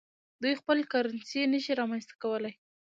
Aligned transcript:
دوی 0.41 0.53
خپل 0.61 0.77
کرنسي 0.91 1.41
نشي 1.53 1.73
رامنځته 1.81 2.13
کولای. 2.23 2.53